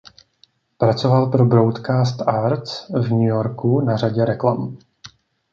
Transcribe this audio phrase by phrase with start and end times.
[0.77, 4.77] Pracoval pro Broadcast Arts v New Yorku na řadě reklam.